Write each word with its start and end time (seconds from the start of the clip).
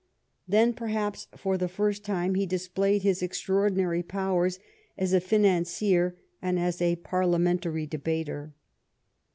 Then 0.47 0.73
perhaps 0.73 1.27
for 1.37 1.59
the 1.59 1.67
first 1.67 2.03
time 2.03 2.33
he 2.33 2.47
dis 2.47 2.67
played 2.67 3.03
his 3.03 3.21
extraordinary 3.21 4.01
powers 4.01 4.57
as 4.97 5.13
a 5.13 5.21
financier 5.21 6.15
and 6.41 6.57
as 6.57 6.81
a 6.81 6.95
Parliamentary 6.95 7.85
debater. 7.85 8.55